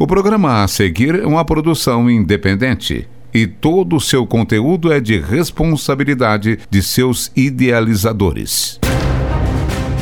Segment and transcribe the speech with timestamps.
[0.00, 5.18] O programa a seguir é uma produção independente e todo o seu conteúdo é de
[5.18, 8.78] responsabilidade de seus idealizadores.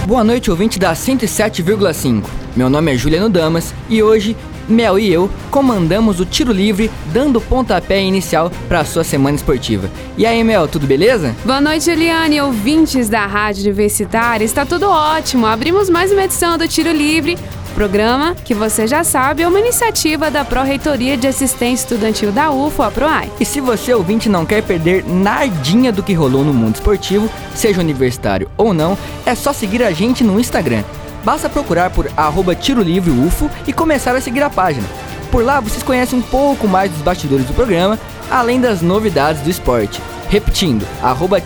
[0.07, 2.25] Boa noite, ouvinte da 107,5.
[2.55, 4.37] Meu nome é Juliano Damas e hoje
[4.69, 9.89] Mel e eu comandamos o tiro livre, dando pontapé inicial para a sua semana esportiva.
[10.19, 11.35] E aí, Mel, tudo beleza?
[11.43, 14.45] Boa noite, Juliane, ouvintes da Rádio Universitária.
[14.45, 15.47] Está tudo ótimo.
[15.47, 17.39] Abrimos mais uma edição do Tiro Livre,
[17.77, 22.83] programa, que você já sabe, é uma iniciativa da Pró-Reitoria de Assistência Estudantil da UFO,
[22.83, 23.31] a PROAI.
[23.39, 27.83] E se você ouvinte não quer perder nardinha do que rolou no mundo esportivo, seja
[27.83, 30.83] universitário ou não, é só seguir a gente no Instagram.
[31.23, 32.57] Basta procurar por arroba
[33.67, 34.89] e começar a seguir a página.
[35.31, 37.99] Por lá vocês conhecem um pouco mais dos bastidores do programa,
[38.31, 40.01] além das novidades do esporte.
[40.31, 41.43] Repetindo, arroba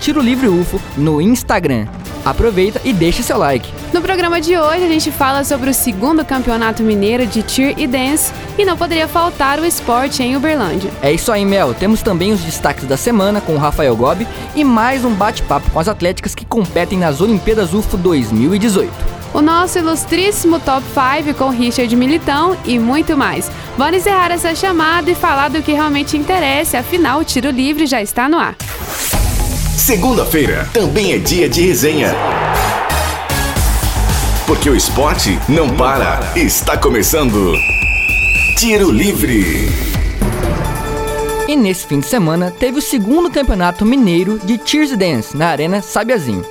[0.96, 1.88] no Instagram.
[2.24, 3.79] Aproveita e deixe seu like.
[3.92, 7.88] No programa de hoje a gente fala sobre o segundo campeonato mineiro de Cheer e
[7.88, 10.92] Dance e não poderia faltar o esporte em Uberlândia.
[11.02, 11.74] É isso aí, Mel.
[11.74, 15.80] Temos também os destaques da semana com o Rafael Gobi e mais um bate-papo com
[15.80, 18.92] as atléticas que competem nas Olimpíadas UFO 2018.
[19.34, 23.50] O nosso ilustríssimo Top 5 com Richard Militão e muito mais.
[23.76, 28.00] Vamos encerrar essa chamada e falar do que realmente interessa, afinal o tiro livre já
[28.00, 28.54] está no ar.
[29.76, 32.14] Segunda-feira também é dia de resenha.
[34.50, 36.32] Porque o esporte não para.
[36.34, 37.54] Está começando.
[38.58, 39.68] Tiro Livre.
[41.46, 45.80] E nesse fim de semana teve o segundo campeonato mineiro de Cheers Dance na Arena
[45.80, 46.44] Sabiazinho.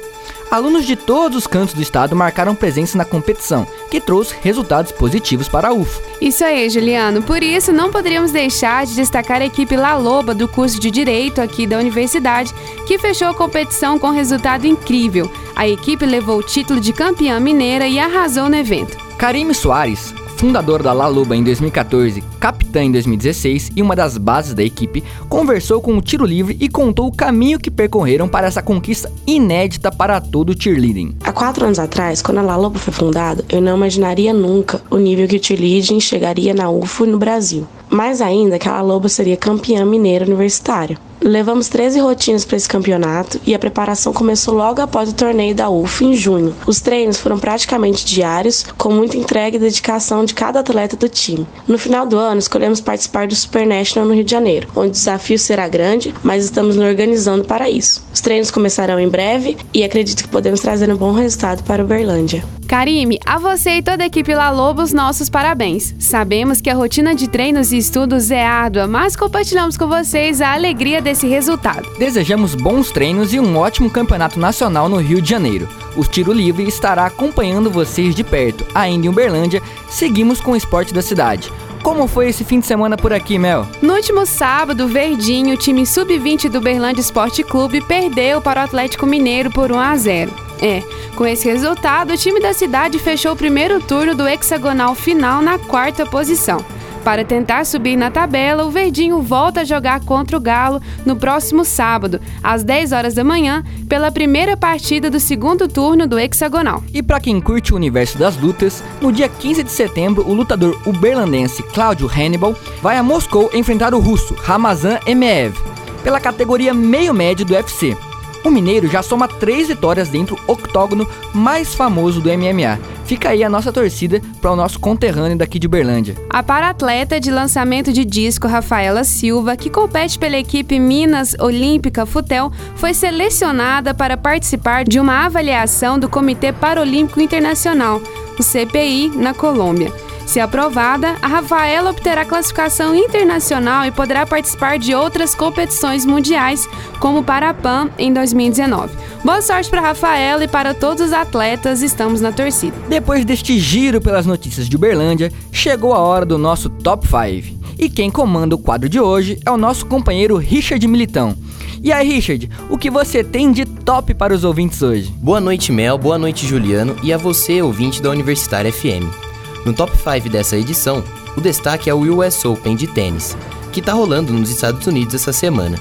[0.51, 5.47] Alunos de todos os cantos do estado marcaram presença na competição, que trouxe resultados positivos
[5.47, 6.01] para a UFO.
[6.19, 7.21] Isso aí, Juliano.
[7.21, 11.39] Por isso, não poderíamos deixar de destacar a equipe La Loba do curso de Direito
[11.39, 12.51] aqui da universidade,
[12.87, 15.31] que fechou a competição com resultado incrível.
[15.55, 18.97] A equipe levou o título de campeã mineira e arrasou no evento.
[19.17, 24.53] Karime Soares, fundador da La Luba em 2014, capitã em 2016 e uma das bases
[24.53, 28.61] da equipe, conversou com o Tiro Livre e contou o caminho que percorreram para essa
[28.61, 31.17] conquista inédita para todo o cheerleading.
[31.25, 34.95] Há quatro anos atrás, quando a La Luba foi fundada, eu não imaginaria nunca o
[34.95, 37.67] nível que o cheerleading chegaria na UFO e no Brasil.
[37.89, 40.97] Mais ainda que a Loba seria campeã mineira universitária.
[41.21, 45.69] Levamos 13 rotinas para esse campeonato e a preparação começou logo após o torneio da
[45.69, 46.55] UF em junho.
[46.65, 51.45] Os treinos foram praticamente diários, com muita entrega e dedicação de cada atleta do time.
[51.67, 54.91] No final do ano, escolhemos participar do Super National no Rio de Janeiro, onde o
[54.91, 58.01] desafio será grande, mas estamos nos organizando para isso.
[58.13, 62.43] Os treinos começarão em breve e acredito que podemos trazer um bom resultado para Uberlândia.
[62.67, 65.95] Karime, a você e toda a equipe La Lobos, nossos parabéns.
[65.97, 70.53] Sabemos que a rotina de treinos e estudos é árdua, mas compartilhamos com vocês a
[70.53, 71.89] alegria desse resultado.
[71.97, 75.67] Desejamos bons treinos e um ótimo campeonato nacional no Rio de Janeiro.
[75.97, 78.65] O Tiro Livre estará acompanhando vocês de perto.
[78.75, 81.51] Ainda em Uberlândia, seguimos com o esporte da cidade.
[81.83, 83.65] Como foi esse fim de semana por aqui, Mel?
[83.81, 89.05] No último sábado, Verdinho, o time sub-20 do Berlândia Esporte Clube, perdeu para o Atlético
[89.05, 90.31] Mineiro por 1 a 0.
[90.61, 90.83] É,
[91.15, 95.57] com esse resultado, o time da cidade fechou o primeiro turno do hexagonal final na
[95.57, 96.63] quarta posição.
[97.03, 101.63] Para tentar subir na tabela, o Verdinho volta a jogar contra o Galo no próximo
[101.63, 106.83] sábado, às 10 horas da manhã, pela primeira partida do segundo turno do hexagonal.
[106.93, 110.79] E para quem curte o universo das lutas, no dia 15 de setembro, o lutador
[110.85, 115.55] uberlandense Cláudio Hannibal vai a Moscou enfrentar o russo Ramazan Emeev
[116.03, 117.95] pela categoria meio médio do UFC.
[118.43, 122.79] O Mineiro já soma três vitórias dentro do octógono mais famoso do MMA.
[123.09, 126.15] Fica aí a nossa torcida para o nosso conterrâneo daqui de Uberlândia.
[126.29, 132.51] A para-atleta de lançamento de disco Rafaela Silva, que compete pela equipe Minas Olímpica Futel,
[132.75, 137.99] foi selecionada para participar de uma avaliação do Comitê Paralímpico Internacional,
[138.37, 139.91] o CPI, na Colômbia.
[140.29, 146.69] Se aprovada, a Rafaela obterá classificação internacional e poderá participar de outras competições mundiais,
[146.99, 148.95] como para a PAN em 2019.
[149.25, 152.77] Boa sorte para Rafaela e para todos os atletas, estamos na torcida.
[152.87, 157.57] Depois deste giro pelas notícias de Uberlândia, chegou a hora do nosso Top 5.
[157.79, 161.35] E quem comanda o quadro de hoje é o nosso companheiro Richard Militão.
[161.81, 165.11] E aí, Richard, o que você tem de top para os ouvintes hoje?
[165.17, 169.28] Boa noite, Mel, boa noite, Juliano, e a você, ouvinte da Universitária FM.
[169.65, 171.03] No top 5 dessa edição,
[171.35, 173.37] o destaque é o US Open de tênis,
[173.71, 175.77] que está rolando nos Estados Unidos essa semana.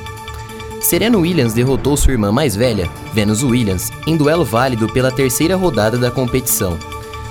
[0.80, 5.96] Serena Williams derrotou sua irmã mais velha, Venus Williams, em duelo válido pela terceira rodada
[5.96, 6.78] da competição.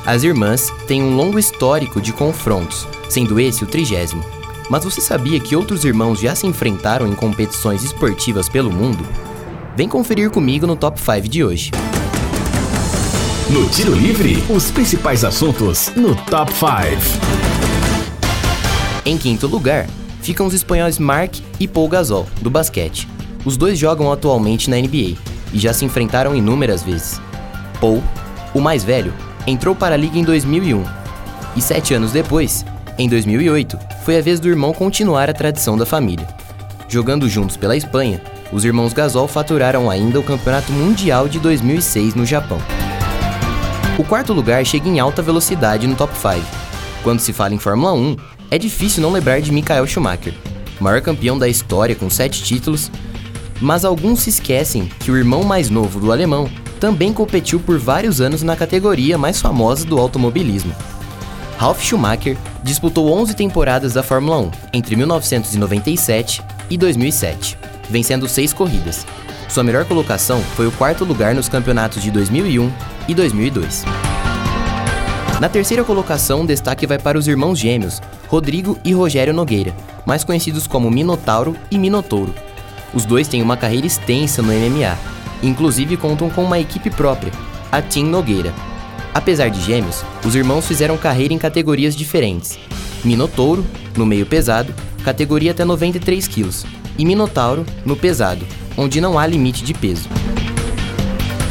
[0.06, 4.24] As irmãs têm um longo histórico de confrontos, sendo esse o trigésimo.
[4.70, 9.06] Mas você sabia que outros irmãos já se enfrentaram em competições esportivas pelo mundo?
[9.76, 11.72] Vem conferir comigo no top 5 de hoje.
[13.50, 16.68] No Tiro Livre, os principais assuntos no Top 5.
[19.06, 19.88] Em quinto lugar,
[20.22, 23.08] ficam os espanhóis Mark e Paul Gasol, do basquete.
[23.46, 25.16] Os dois jogam atualmente na NBA
[25.54, 27.22] e já se enfrentaram inúmeras vezes.
[27.80, 28.04] Paul,
[28.54, 29.14] o mais velho,
[29.48, 30.84] entrou para a liga em 2001
[31.56, 32.66] e sete anos depois,
[32.98, 36.28] em 2008, foi a vez do irmão continuar a tradição da família.
[36.90, 38.22] Jogando juntos pela Espanha,
[38.52, 42.60] os irmãos Gasol faturaram ainda o Campeonato Mundial de 2006 no Japão.
[43.98, 46.46] O quarto lugar chega em alta velocidade no top 5.
[47.02, 48.16] Quando se fala em Fórmula 1,
[48.52, 50.36] é difícil não lembrar de Michael Schumacher,
[50.80, 52.92] maior campeão da história com sete títulos,
[53.60, 56.48] mas alguns se esquecem que o irmão mais novo do alemão
[56.80, 60.76] também competiu por vários anos na categoria mais famosa do automobilismo.
[61.58, 67.58] Ralf Schumacher disputou 11 temporadas da Fórmula 1 entre 1997 e 2007,
[67.90, 69.08] vencendo seis corridas.
[69.50, 72.72] Sua melhor colocação foi o quarto lugar nos campeonatos de 2001
[73.08, 73.86] e 2002.
[75.40, 79.74] Na terceira colocação, destaque vai para os irmãos gêmeos, Rodrigo e Rogério Nogueira,
[80.06, 82.34] mais conhecidos como Minotauro e Minotouro.
[82.94, 84.98] Os dois têm uma carreira extensa no MMA,
[85.42, 87.32] inclusive contam com uma equipe própria,
[87.72, 88.54] a Team Nogueira.
[89.14, 92.58] Apesar de gêmeos, os irmãos fizeram carreira em categorias diferentes.
[93.04, 93.66] Minotouro,
[93.96, 94.74] no meio pesado,
[95.04, 96.66] categoria até 93 quilos,
[96.98, 98.46] e Minotauro, no pesado,
[98.78, 100.10] onde não há limite de peso.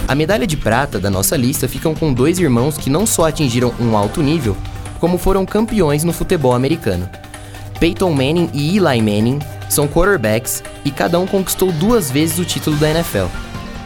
[0.08, 3.74] A medalha de prata da nossa lista ficam com dois irmãos que não só atingiram
[3.80, 4.56] um alto nível,
[5.00, 7.08] como foram campeões no futebol americano.
[7.80, 12.76] Peyton Manning e Eli Manning são quarterbacks e cada um conquistou duas vezes o título
[12.76, 13.26] da NFL.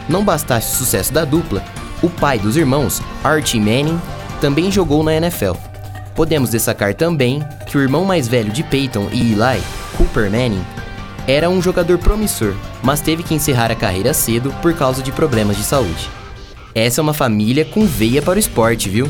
[0.07, 1.63] Não bastasse o sucesso da dupla,
[2.01, 3.99] o pai dos irmãos, Archie Manning,
[4.39, 5.53] também jogou na NFL.
[6.15, 9.61] Podemos destacar também que o irmão mais velho de Peyton e Eli,
[9.97, 10.63] Cooper Manning,
[11.27, 15.57] era um jogador promissor, mas teve que encerrar a carreira cedo por causa de problemas
[15.57, 16.09] de saúde.
[16.73, 19.09] Essa é uma família com veia para o esporte, viu?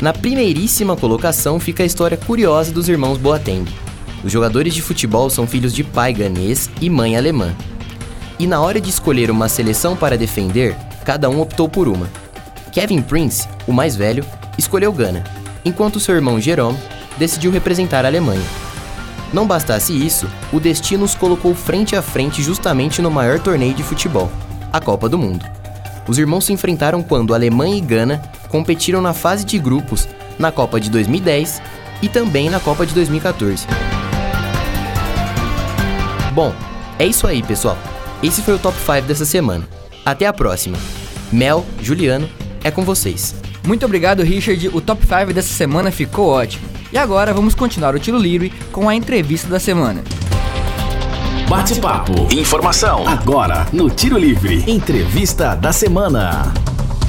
[0.00, 3.64] Na primeiríssima colocação fica a história curiosa dos irmãos Boateng.
[4.22, 7.54] Os jogadores de futebol são filhos de pai ganês e mãe alemã.
[8.38, 12.08] E na hora de escolher uma seleção para defender, cada um optou por uma.
[12.72, 14.24] Kevin Prince, o mais velho,
[14.58, 15.22] escolheu Gana,
[15.64, 16.78] enquanto seu irmão Jerome
[17.16, 18.63] decidiu representar a Alemanha.
[19.34, 23.82] Não bastasse isso, o destino os colocou frente a frente justamente no maior torneio de
[23.82, 24.30] futebol,
[24.72, 25.44] a Copa do Mundo.
[26.06, 30.06] Os irmãos se enfrentaram quando Alemanha e Gana competiram na fase de grupos
[30.38, 31.60] na Copa de 2010
[32.00, 33.66] e também na Copa de 2014.
[36.32, 36.54] Bom,
[36.96, 37.76] é isso aí, pessoal.
[38.22, 39.66] Esse foi o top 5 dessa semana.
[40.06, 40.78] Até a próxima.
[41.32, 42.30] Mel, Juliano,
[42.62, 43.34] é com vocês.
[43.66, 44.68] Muito obrigado, Richard.
[44.68, 46.73] O top 5 dessa semana ficou ótimo.
[46.94, 50.04] E agora vamos continuar o tiro livre com a entrevista da semana.
[51.48, 52.28] Bate-papo.
[52.32, 53.04] Informação.
[53.08, 54.62] Agora no Tiro Livre.
[54.70, 56.54] Entrevista da semana.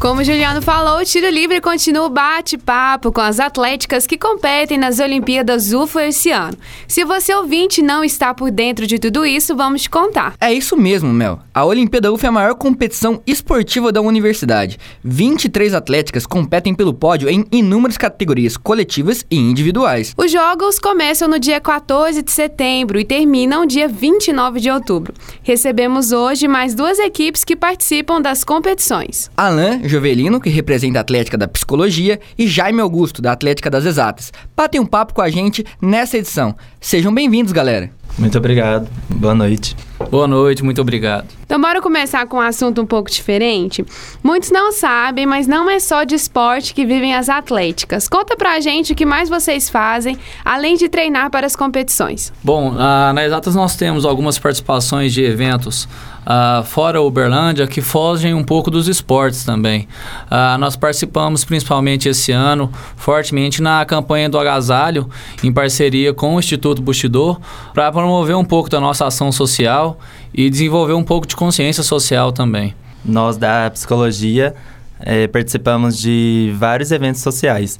[0.05, 4.77] Como o Juliano falou, o Tiro Livre continua o bate-papo com as atléticas que competem
[4.77, 6.55] nas Olimpíadas UFO esse ano.
[6.87, 10.35] Se você ouvinte não está por dentro de tudo isso, vamos te contar.
[10.39, 11.39] É isso mesmo, Mel.
[11.51, 14.77] A Olimpíada UFO é a maior competição esportiva da universidade.
[15.03, 20.13] 23 atléticas competem pelo pódio em inúmeras categorias coletivas e individuais.
[20.15, 25.15] Os jogos começam no dia 14 de setembro e terminam dia 29 de outubro.
[25.41, 29.31] Recebemos hoje mais duas equipes que participam das competições.
[29.35, 34.31] Alan Jovelino, que representa a Atlética da Psicologia, e Jaime Augusto, da Atlética das Exatas.
[34.55, 36.53] Batem um papo com a gente nessa edição.
[36.81, 37.89] Sejam bem-vindos, galera.
[38.17, 38.87] Muito obrigado.
[39.09, 39.75] Boa noite.
[40.09, 41.27] Boa noite, muito obrigado.
[41.45, 43.85] Então, bora começar com um assunto um pouco diferente.
[44.23, 48.07] Muitos não sabem, mas não é só de esporte que vivem as atléticas.
[48.07, 52.31] Conta pra gente o que mais vocês fazem, além de treinar para as competições.
[52.43, 55.87] Bom, uh, na Exatas nós temos algumas participações de eventos
[56.25, 59.87] uh, fora Uberlândia que fogem um pouco dos esportes também.
[60.25, 65.09] Uh, nós participamos principalmente esse ano, fortemente na campanha do Agasalho,
[65.43, 67.39] em parceria com o Instituto Bushido,
[67.73, 69.99] para promover um pouco da nossa ação social
[70.33, 72.73] e desenvolver um pouco de consciência social também.
[73.03, 74.55] Nós da psicologia
[74.99, 77.77] é, participamos de vários eventos sociais.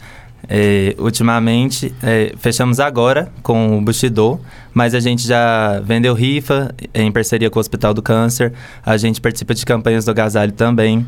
[0.47, 4.39] É, ultimamente, é, fechamos agora com o Bushido,
[4.73, 8.53] mas a gente já vendeu rifa em parceria com o Hospital do Câncer,
[8.85, 11.05] a gente participa de campanhas do agasalho também.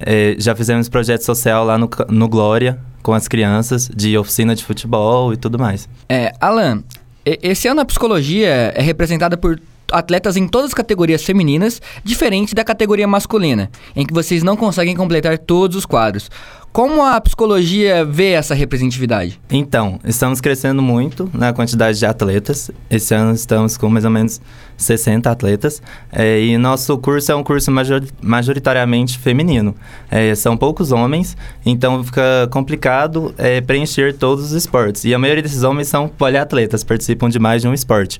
[0.00, 4.64] É, já fizemos projeto social lá no, no Glória com as crianças, de oficina de
[4.64, 5.88] futebol e tudo mais.
[6.08, 6.82] É, Alan,
[7.24, 9.60] esse ano a psicologia é representada por
[9.92, 14.96] atletas em todas as categorias femininas, diferente da categoria masculina, em que vocês não conseguem
[14.96, 16.30] completar todos os quadros.
[16.72, 19.38] Como a psicologia vê essa representatividade?
[19.50, 22.70] Então, estamos crescendo muito na quantidade de atletas.
[22.88, 24.40] Esse ano estamos com mais ou menos
[24.78, 25.82] 60 atletas.
[26.10, 29.74] É, e nosso curso é um curso major, majoritariamente feminino.
[30.10, 31.36] É, são poucos homens,
[31.66, 35.04] então fica complicado é, preencher todos os esportes.
[35.04, 38.18] E a maioria desses homens são poliatletas, participam de mais de um esporte.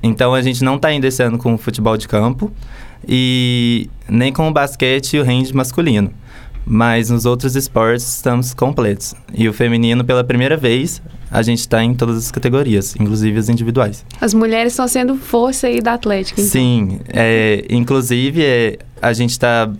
[0.00, 2.52] Então a gente não está ainda esse ano com o futebol de campo
[3.06, 6.12] e nem com o basquete e o rende masculino.
[6.70, 9.14] Mas nos outros esportes estamos completos.
[9.32, 13.48] E o feminino, pela primeira vez, a gente está em todas as categorias, inclusive as
[13.48, 14.04] individuais.
[14.20, 16.38] As mulheres estão sendo força aí da Atlética.
[16.38, 16.50] Então.
[16.50, 19.70] Sim, é, inclusive é, a gente está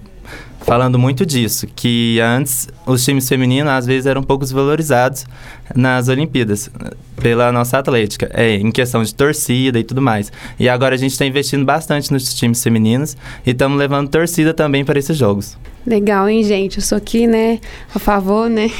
[0.60, 5.26] falando muito disso, que antes os times femininos às vezes eram poucos valorizados
[5.74, 6.70] nas Olimpíadas
[7.16, 10.30] pela nossa atlética, é, em questão de torcida e tudo mais.
[10.58, 13.16] E agora a gente está investindo bastante nos times femininos
[13.46, 15.56] e estamos levando torcida também para esses jogos.
[15.88, 16.76] Legal, hein, gente?
[16.76, 17.60] Eu sou aqui, né,
[17.94, 18.70] a favor, né?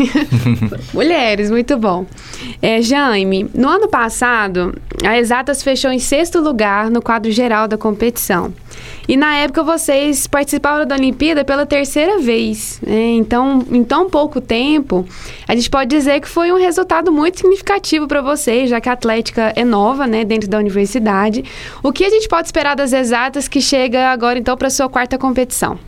[0.93, 2.05] Mulheres, muito bom.
[2.61, 7.79] É, Jaime, no ano passado, a Exatas fechou em sexto lugar no quadro geral da
[7.79, 8.53] competição.
[9.09, 12.79] E na época vocês participaram da Olimpíada pela terceira vez.
[12.87, 13.13] Né?
[13.13, 15.07] Então, em tão pouco tempo,
[15.49, 18.93] a gente pode dizer que foi um resultado muito significativo para vocês, já que a
[18.93, 21.43] Atlética é nova, né, dentro da universidade.
[21.83, 25.17] O que a gente pode esperar das exatas que chega agora, então, para sua quarta
[25.17, 25.79] competição?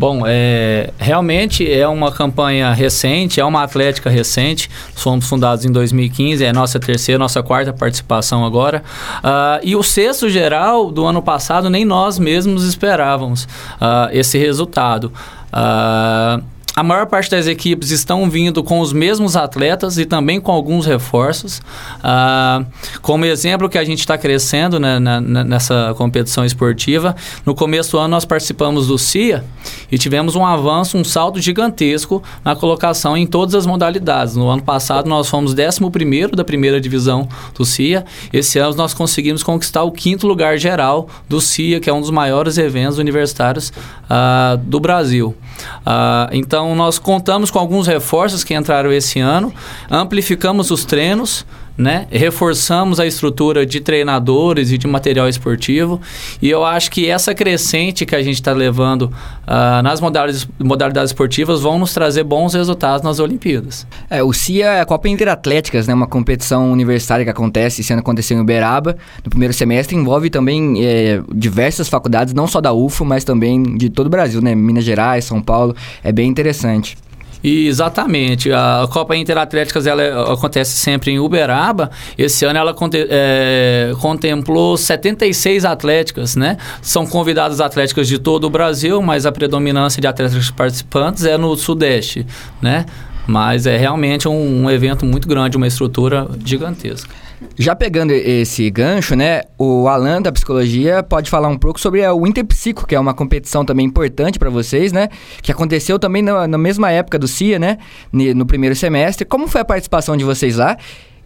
[0.00, 4.70] Bom, é, realmente é uma campanha recente, é uma atlética recente.
[4.96, 8.82] Somos fundados em 2015, é nossa terceira, nossa quarta participação agora.
[9.18, 15.12] Uh, e o sexto geral do ano passado, nem nós mesmos esperávamos uh, esse resultado.
[15.52, 16.42] Uh,
[16.80, 20.86] a maior parte das equipes estão vindo com os mesmos atletas e também com alguns
[20.86, 21.60] reforços.
[22.02, 22.64] Ah,
[23.02, 27.98] como exemplo que a gente está crescendo né, na, nessa competição esportiva, no começo do
[27.98, 29.44] ano nós participamos do CIA
[29.92, 34.34] e tivemos um avanço, um salto gigantesco na colocação em todas as modalidades.
[34.34, 38.06] No ano passado nós fomos 11 da primeira divisão do CIA.
[38.32, 42.10] Esse ano nós conseguimos conquistar o quinto lugar geral do CIA, que é um dos
[42.10, 43.70] maiores eventos universitários
[44.08, 45.36] ah, do Brasil.
[45.84, 49.52] Então, então, nós contamos com alguns reforços que entraram esse ano,
[49.90, 51.46] amplificamos os treinos,
[51.80, 52.06] né?
[52.10, 55.98] Reforçamos a estrutura de treinadores e de material esportivo.
[56.42, 61.10] E eu acho que essa crescente que a gente está levando uh, nas modalidades, modalidades
[61.10, 63.86] esportivas vão nos trazer bons resultados nas Olimpíadas.
[64.10, 65.94] É, o CIA é a Copa Interatléticas, né?
[65.94, 71.22] Uma competição universitária que acontece, ano aconteceu em Uberaba, no primeiro semestre, envolve também é,
[71.34, 74.54] diversas faculdades, não só da UFO, mas também de todo o Brasil, né?
[74.54, 75.74] Minas Gerais, São Paulo.
[76.04, 76.98] É bem interessante.
[77.42, 78.52] Exatamente.
[78.52, 81.90] A Copa Interatléticas ela é, acontece sempre em Uberaba.
[82.16, 82.74] Esse ano ela
[83.08, 86.56] é, contemplou 76 atléticas, né?
[86.82, 91.56] São convidadas atléticas de todo o Brasil, mas a predominância de atletas participantes é no
[91.56, 92.26] Sudeste,
[92.60, 92.84] né?
[93.26, 97.14] Mas é realmente um, um evento muito grande, uma estrutura gigantesca.
[97.56, 102.26] Já pegando esse gancho, né, o Alan da psicologia pode falar um pouco sobre o
[102.26, 105.08] Interpsico, que é uma competição também importante para vocês, né,
[105.40, 107.78] que aconteceu também na, na, mesma época do CIA, né,
[108.12, 109.24] no primeiro semestre.
[109.24, 110.76] Como foi a participação de vocês lá?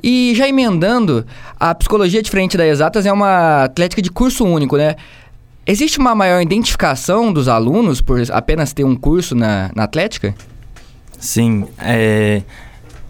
[0.02, 1.24] E já emendando,
[1.58, 4.96] a psicologia diferente da Exatas é uma atlética de curso único, né?
[5.66, 10.34] Existe uma maior identificação dos alunos por apenas ter um curso na, na Atlética?
[11.24, 12.42] Sim, é,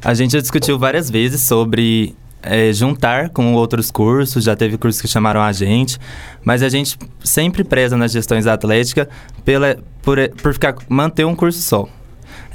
[0.00, 5.02] a gente já discutiu várias vezes sobre é, juntar com outros cursos, já teve cursos
[5.02, 5.98] que chamaram a gente,
[6.44, 9.08] mas a gente sempre preza nas gestões da Atlética
[9.44, 11.88] pela, por, por ficar, manter um curso só.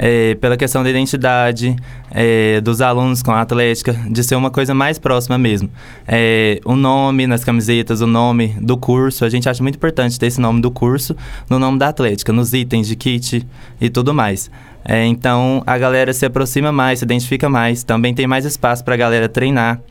[0.01, 1.75] É, pela questão da identidade
[2.09, 5.69] é, dos alunos com a Atlética, de ser uma coisa mais próxima mesmo.
[6.07, 10.27] É, o nome nas camisetas, o nome do curso, a gente acha muito importante ter
[10.27, 11.17] esse nome do curso
[11.49, 13.45] no nome da Atlética, nos itens de kit
[13.81, 14.49] e tudo mais.
[14.85, 18.93] É, então a galera se aproxima mais, se identifica mais, também tem mais espaço para
[18.93, 19.81] a galera treinar.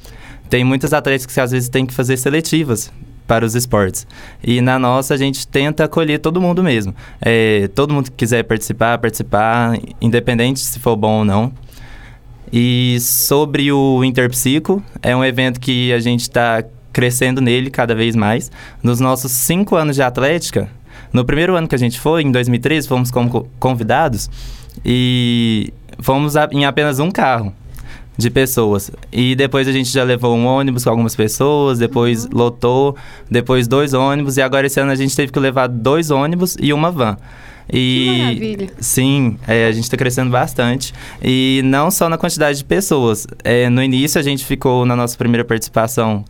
[0.48, 2.90] Tem muitos atletas que às vezes têm que fazer seletivas
[3.28, 4.06] para os esportes.
[4.42, 6.94] E na nossa a gente tenta acolher todo mundo mesmo.
[7.20, 11.52] É, todo mundo que quiser participar, participar, independente se for bom ou não.
[12.50, 18.16] E sobre o Interpsico, é um evento que a gente está crescendo nele cada vez
[18.16, 18.50] mais.
[18.82, 20.70] Nos nossos cinco anos de atlética,
[21.12, 23.10] no primeiro ano que a gente foi, em 2013, fomos
[23.60, 24.30] convidados
[24.82, 25.70] e
[26.00, 27.52] fomos em apenas um carro
[28.18, 28.90] de pessoas.
[29.12, 32.30] E depois a gente já levou um ônibus com algumas pessoas, depois uhum.
[32.32, 32.96] lotou,
[33.30, 36.72] depois dois ônibus, e agora esse ano a gente teve que levar dois ônibus e
[36.72, 37.16] uma van.
[37.72, 38.70] E que maravilha.
[38.80, 40.92] sim, é, a gente está crescendo bastante.
[41.22, 43.24] E não só na quantidade de pessoas.
[43.44, 46.24] É, no início a gente ficou na nossa primeira participação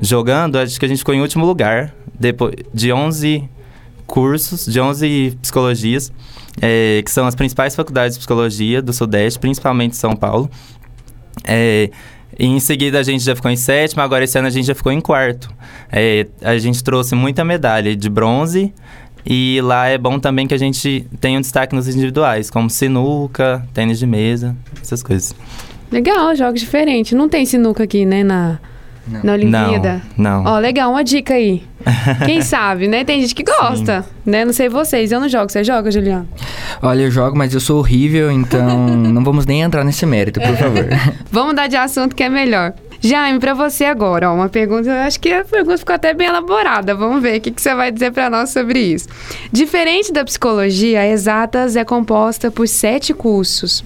[0.00, 3.48] jogando, acho que a gente ficou em último lugar, depois de 11
[4.06, 6.10] cursos, de 11 psicologias.
[6.62, 10.48] é, que são as principais faculdades de psicologia do Sudeste, principalmente São Paulo.
[11.42, 11.90] É,
[12.38, 14.92] em seguida a gente já ficou em sétimo, agora esse ano a gente já ficou
[14.92, 15.50] em quarto.
[15.90, 18.72] É, a gente trouxe muita medalha de bronze
[19.26, 23.66] e lá é bom também que a gente tenha um destaque nos individuais, como sinuca,
[23.72, 25.34] tênis de mesa, essas coisas.
[25.90, 27.12] Legal, jogos diferentes.
[27.12, 28.58] Não tem sinuca aqui, né, na,
[29.06, 29.22] Não.
[29.22, 30.02] na Olimpíada?
[30.16, 30.52] Não, não.
[30.52, 31.62] Ó, legal, uma dica aí.
[32.26, 33.04] Quem sabe, né?
[33.04, 34.44] Tem gente que gosta, né?
[34.44, 35.50] Não sei vocês, eu não jogo.
[35.50, 36.28] Você joga, Juliano?
[36.82, 40.56] Olha, eu jogo, mas eu sou horrível, então não vamos nem entrar nesse mérito, por
[40.56, 40.84] favor.
[41.30, 42.72] Vamos mudar de assunto que é melhor.
[43.00, 46.28] Jaime, pra você agora, ó, uma pergunta, eu acho que a pergunta ficou até bem
[46.28, 46.94] elaborada.
[46.94, 49.08] Vamos ver o que, que você vai dizer pra nós sobre isso.
[49.52, 53.84] Diferente da psicologia, a Exatas é composta por sete cursos.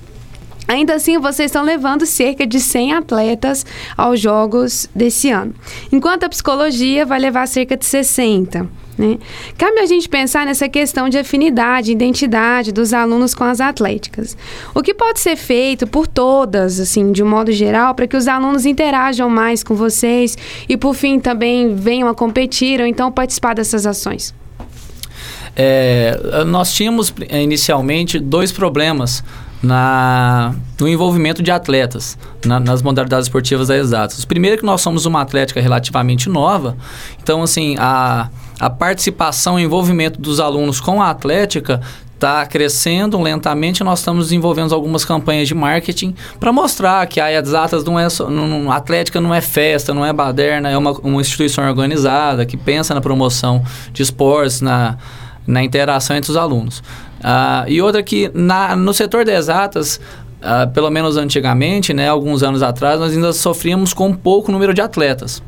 [0.69, 3.65] Ainda assim, vocês estão levando cerca de 100 atletas
[3.97, 5.55] aos Jogos desse ano,
[5.91, 8.69] enquanto a psicologia vai levar cerca de 60.
[8.99, 9.17] Né?
[9.57, 14.37] Cabe a gente pensar nessa questão de afinidade, identidade dos alunos com as atléticas.
[14.75, 18.27] O que pode ser feito por todas, assim, de um modo geral, para que os
[18.27, 20.37] alunos interajam mais com vocês
[20.69, 24.35] e, por fim, também venham a competir ou então participar dessas ações?
[25.55, 29.25] É, nós tínhamos eh, inicialmente dois problemas
[29.63, 34.23] na, no envolvimento de atletas na- nas modalidades esportivas da Exatas.
[34.23, 36.77] O primeiro é que nós somos uma atlética relativamente nova,
[37.21, 41.81] então assim a, a participação e envolvimento dos alunos com a atlética
[42.15, 43.83] está crescendo lentamente.
[43.85, 48.29] Nós estamos desenvolvendo algumas campanhas de marketing para mostrar que a Exatas não é só,
[48.29, 52.93] não, atlética não é festa, não é baderna, é uma, uma instituição organizada que pensa
[52.95, 53.63] na promoção
[53.93, 54.99] de esportes, na,
[55.47, 56.83] na interação entre os alunos.
[57.23, 60.01] Ah, e outra que na, no setor de exatas,
[60.41, 64.81] ah, pelo menos antigamente, né, alguns anos atrás, nós ainda sofríamos com pouco número de
[64.81, 65.43] atletas.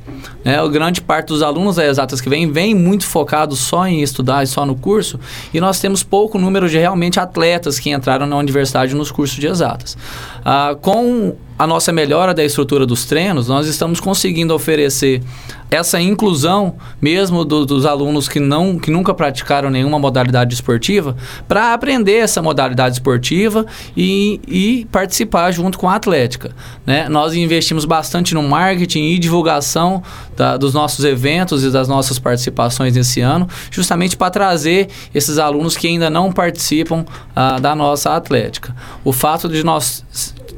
[0.45, 0.59] Né?
[0.59, 4.43] A grande parte dos alunos da exatas que vem, vem muito focado só em estudar
[4.43, 5.21] e só no curso,
[5.55, 9.47] e nós temos pouco número de realmente atletas que entraram na universidade nos cursos de
[9.47, 9.97] exatas.
[10.45, 15.23] Ah, com a nossa melhora da estrutura dos treinos, nós estamos conseguindo oferecer
[15.71, 21.15] essa inclusão mesmo do- dos alunos que não que nunca praticaram nenhuma modalidade esportiva
[21.47, 26.51] para aprender essa modalidade esportiva e, e participar junto com a atlética.
[26.87, 27.09] né?
[27.11, 30.03] Nós investimos bastante no marketing e divulgação
[30.35, 35.77] da- dos nossos eventos e das nossas participações esse ano, justamente para trazer esses alunos
[35.77, 37.05] que ainda não participam
[37.37, 38.75] ah, da nossa atlética.
[39.05, 40.03] O fato de nós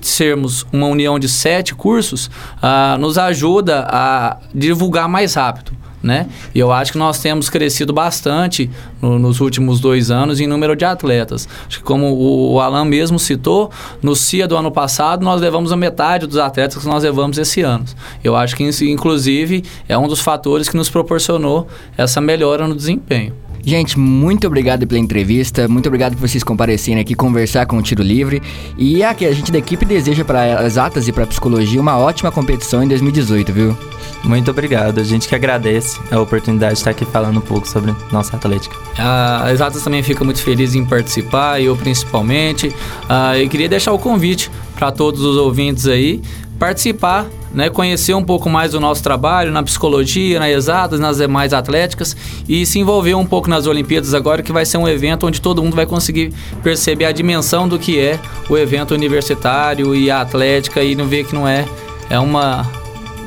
[0.09, 5.73] sermos uma união de sete cursos ah, nos ajuda a divulgar mais rápido.
[6.03, 6.27] Né?
[6.53, 8.69] E eu acho que nós temos crescido bastante
[9.01, 11.49] no- nos últimos dois anos em número de atletas.
[11.69, 13.71] Acho que como o, o Alan mesmo citou,
[14.03, 17.61] no CIA do ano passado nós levamos a metade dos atletas que nós levamos esse
[17.63, 17.85] ano.
[18.25, 23.33] Eu acho que inclusive, é um dos fatores que nos proporcionou essa melhora no desempenho.
[23.65, 28.03] Gente, muito obrigado pela entrevista, muito obrigado por vocês comparecerem aqui conversar com o Tiro
[28.03, 28.43] Livre.
[28.77, 31.97] E aqui, a gente da equipe deseja para as atas e para a psicologia uma
[31.97, 33.79] ótima competição em 2018, viu?
[34.25, 34.99] Muito obrigado.
[34.99, 38.75] A gente que agradece a oportunidade de estar aqui falando um pouco sobre nossa atlética.
[38.99, 42.75] A Exatas também fica muito feliz em participar, eu principalmente.
[43.09, 46.21] Ah, e queria deixar o convite para todos os ouvintes aí
[46.59, 51.53] participar, né, conhecer um pouco mais do nosso trabalho na psicologia, na Exatas, nas demais
[51.53, 52.17] atléticas
[52.49, 55.63] e se envolver um pouco nas Olimpíadas agora, que vai ser um evento onde todo
[55.63, 60.83] mundo vai conseguir perceber a dimensão do que é o evento universitário e a atlética
[60.83, 61.65] e não ver que não é
[62.11, 62.67] é uma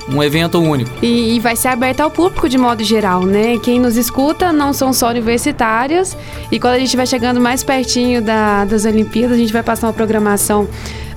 [0.08, 0.92] um evento único.
[1.02, 3.58] E, e vai ser aberto ao público de modo geral, né?
[3.58, 6.16] Quem nos escuta não são só universitários.
[6.52, 9.88] E quando a gente vai chegando mais pertinho da- das Olimpíadas, a gente vai passar
[9.88, 10.68] uma programação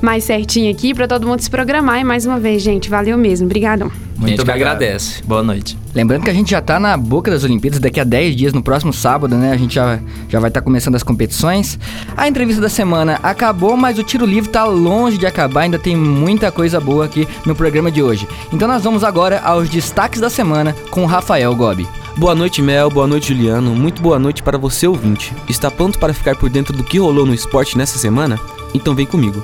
[0.00, 2.00] mais certinha aqui para todo mundo se programar.
[2.00, 3.46] E mais uma vez, gente, valeu mesmo.
[3.46, 3.90] Obrigadão.
[4.22, 5.22] a gente que agradece.
[5.24, 5.76] Boa noite.
[5.94, 8.62] Lembrando que a gente já tá na boca das Olimpíadas daqui a 10 dias, no
[8.62, 9.52] próximo sábado, né?
[9.52, 11.78] A gente já, já vai estar começando as competições.
[12.16, 15.96] A entrevista da semana acabou, mas o tiro livre tá longe de acabar, ainda tem
[15.96, 18.28] muita coisa boa aqui no programa de hoje.
[18.52, 21.86] Então nós vamos agora aos destaques da semana com o Rafael Gobi.
[22.16, 22.90] Boa noite, Mel.
[22.90, 23.74] Boa noite, Juliano.
[23.76, 25.32] Muito boa noite para você, ouvinte.
[25.48, 28.38] Está pronto para ficar por dentro do que rolou no esporte nessa semana?
[28.74, 29.40] Então vem comigo.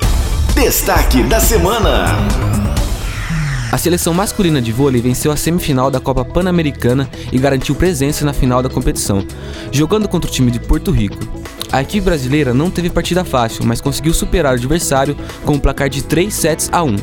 [0.54, 2.06] Destaque da semana.
[3.72, 8.32] A seleção masculina de vôlei venceu a semifinal da Copa Pan-Americana e garantiu presença na
[8.32, 9.26] final da competição,
[9.72, 11.18] jogando contra o time de Porto Rico.
[11.72, 15.88] A equipe brasileira não teve partida fácil, mas conseguiu superar o adversário com um placar
[15.88, 16.96] de 3 sets a 1.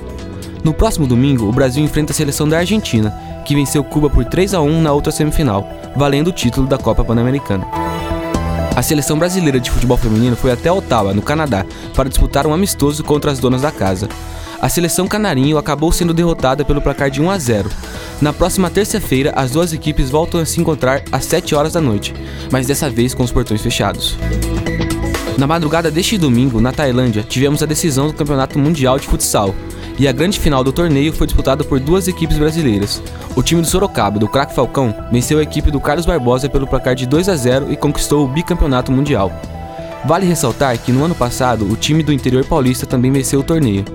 [0.63, 3.13] No próximo domingo, o Brasil enfrenta a seleção da Argentina,
[3.45, 7.03] que venceu Cuba por 3 a 1 na outra semifinal, valendo o título da Copa
[7.03, 7.80] Pan-Americana.
[8.75, 13.03] A seleção brasileira de futebol feminino foi até Ottawa, no Canadá, para disputar um amistoso
[13.03, 14.07] contra as donas da casa.
[14.61, 17.69] A seleção canarinho acabou sendo derrotada pelo placar de 1 a 0.
[18.21, 22.13] Na próxima terça-feira, as duas equipes voltam a se encontrar às 7 horas da noite,
[22.51, 24.15] mas dessa vez com os portões fechados.
[25.37, 29.55] Na madrugada deste domingo, na Tailândia, tivemos a decisão do Campeonato Mundial de Futsal,
[30.01, 32.99] e a grande final do torneio foi disputada por duas equipes brasileiras.
[33.35, 36.95] O time do Sorocaba, do Crack Falcão, venceu a equipe do Carlos Barbosa pelo placar
[36.95, 39.31] de 2 a 0 e conquistou o bicampeonato mundial.
[40.03, 43.85] Vale ressaltar que no ano passado, o time do interior paulista também venceu o torneio.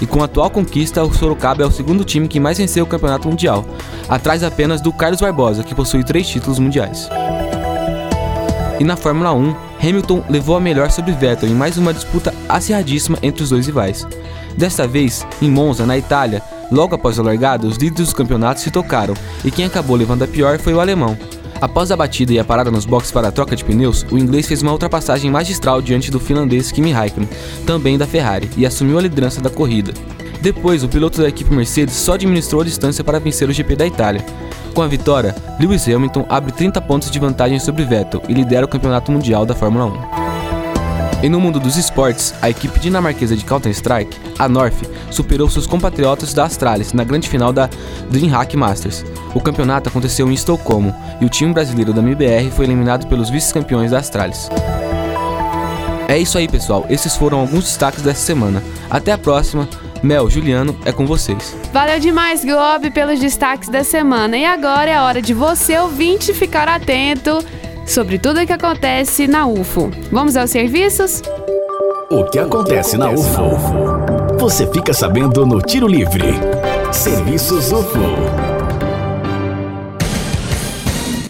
[0.00, 2.88] E com a atual conquista, o Sorocaba é o segundo time que mais venceu o
[2.88, 3.64] campeonato mundial,
[4.08, 7.08] atrás apenas do Carlos Barbosa, que possui três títulos mundiais.
[8.80, 13.18] E na Fórmula 1, Hamilton levou a melhor sobre Vettel em mais uma disputa acirradíssima
[13.20, 14.06] entre os dois rivais.
[14.56, 16.40] Desta vez, em Monza, na Itália,
[16.70, 19.14] logo após a largada, os líderes dos campeonatos se tocaram
[19.44, 21.18] e quem acabou levando a pior foi o alemão.
[21.60, 24.46] Após a batida e a parada nos boxes para a troca de pneus, o inglês
[24.46, 27.28] fez uma ultrapassagem magistral diante do finlandês Kimi Raikkonen,
[27.66, 29.92] também da Ferrari, e assumiu a liderança da corrida.
[30.42, 33.86] Depois, o piloto da equipe Mercedes só administrou a distância para vencer o GP da
[33.86, 34.26] Itália.
[34.74, 38.68] Com a vitória, Lewis Hamilton abre 30 pontos de vantagem sobre Vettel e lidera o
[38.68, 41.22] campeonato mundial da Fórmula 1.
[41.22, 44.74] E no mundo dos esportes, a equipe dinamarquesa de Counter-Strike, a North,
[45.12, 47.70] superou seus compatriotas da Astralis na grande final da
[48.10, 49.04] DreamHack Masters.
[49.32, 53.92] O campeonato aconteceu em Estocolmo e o time brasileiro da MBR foi eliminado pelos vice-campeões
[53.92, 54.48] da Astralis.
[56.08, 56.84] É isso aí, pessoal.
[56.90, 58.60] Esses foram alguns destaques dessa semana.
[58.90, 59.68] Até a próxima.
[60.02, 61.56] Mel, Juliano, é com vocês.
[61.72, 64.36] Valeu demais, Globo, pelos destaques da semana.
[64.36, 67.44] E agora é a hora de você, ouvinte, ficar atento
[67.86, 69.90] sobre tudo o que acontece na UFO.
[70.10, 71.22] Vamos aos serviços?
[72.10, 74.38] O que acontece na UFO?
[74.38, 76.34] Você fica sabendo no Tiro Livre.
[76.92, 78.51] Serviços UFO.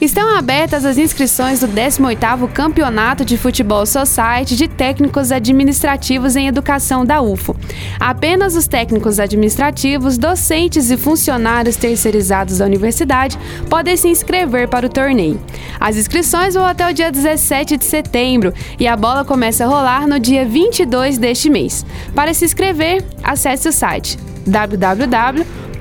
[0.02, 7.04] Estão abertas as inscrições do 18º Campeonato de Futebol Society de Técnicos Administrativos em Educação
[7.04, 7.54] da UFO.
[8.00, 13.38] Apenas os técnicos administrativos, docentes e funcionários terceirizados da universidade
[13.70, 15.40] podem se inscrever para o torneio.
[15.78, 20.08] As inscrições vão até o dia 17 de setembro e a bola começa a rolar
[20.08, 21.86] no dia 22 deste mês.
[22.12, 24.18] Para se inscrever, acesse o site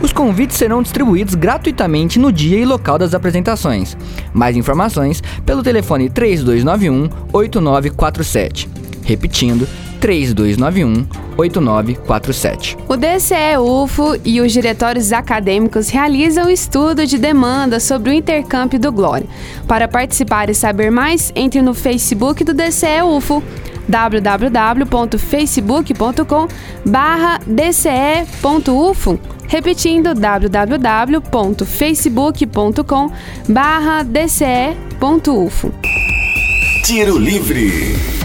[0.00, 3.96] Os convites serão distribuídos gratuitamente no dia e local das apresentações.
[4.32, 8.68] Mais informações pelo telefone 3291 8947.
[9.04, 9.68] Repetindo,
[10.00, 12.78] 3291 8947.
[12.88, 18.90] O DCE UFO e os diretórios acadêmicos realizam estudo de demanda sobre o intercâmbio do
[18.90, 19.26] Glória.
[19.68, 23.42] Para participar e saber mais, entre no Facebook do DCE UFO
[23.90, 26.48] www.facebook.com
[27.46, 33.10] dce.ufo Repetindo, www.facebook.com
[34.06, 35.72] dce.ufo
[36.84, 38.20] Tiro Livre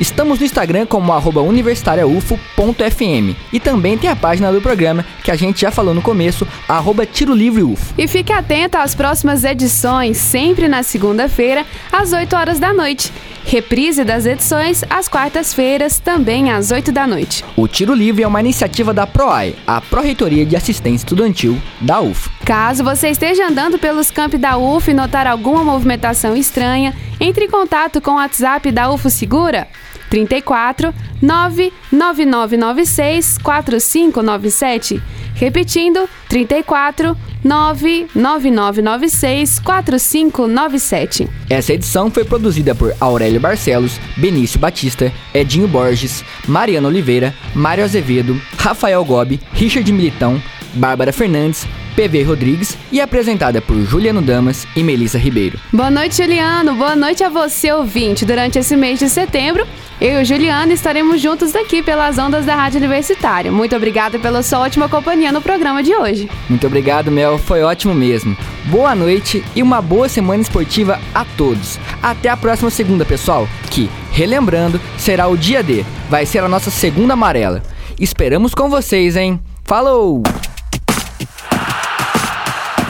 [0.00, 5.60] Estamos no Instagram como universitariaufo.fm e também tem a página do programa que a gente
[5.60, 7.92] já falou no começo, arroba Tiro Livre UFO.
[7.98, 13.12] E fique atento às próximas edições, sempre na segunda-feira, às 8 horas da noite.
[13.44, 17.44] Reprise das edições às quartas-feiras, também às 8 da noite.
[17.54, 22.30] O Tiro Livre é uma iniciativa da PROAI, a Pró-Reitoria de Assistência Estudantil da UFO.
[22.46, 27.50] Caso você esteja andando pelos campi da UF e notar alguma movimentação estranha, entre em
[27.50, 29.68] contato com o WhatsApp da UFO Segura
[30.10, 30.92] 34
[31.22, 35.00] 99996 4597.
[35.34, 41.26] Repetindo, 34 99996 4597.
[41.48, 48.38] Essa edição foi produzida por Aurélio Barcelos, Benício Batista, Edinho Borges, Mariana Oliveira, Mário Azevedo,
[48.58, 50.42] Rafael Gobi, Richard Militão,
[50.74, 55.58] Bárbara Fernandes, PV Rodrigues e apresentada por Juliano Damas e Melissa Ribeiro.
[55.72, 56.74] Boa noite, Juliano.
[56.74, 58.24] Boa noite a você, ouvinte.
[58.24, 59.66] Durante esse mês de setembro,
[60.00, 63.52] eu e o Juliano estaremos juntos daqui pelas ondas da Rádio Universitária.
[63.52, 66.28] Muito obrigada pela sua ótima companhia no programa de hoje.
[66.48, 67.38] Muito obrigado, Mel.
[67.38, 68.34] Foi ótimo mesmo.
[68.64, 71.78] Boa noite e uma boa semana esportiva a todos.
[72.02, 75.84] Até a próxima segunda, pessoal, que, relembrando, será o dia D.
[76.08, 77.62] Vai ser a nossa segunda amarela.
[78.00, 79.38] Esperamos com vocês, hein?
[79.64, 80.22] Falou!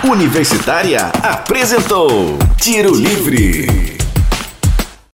[0.04, 3.99] Universitária apresentou Tiro Livre.